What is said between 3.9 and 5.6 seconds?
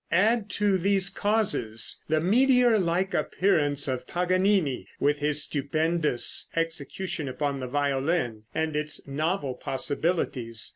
Paganini, with his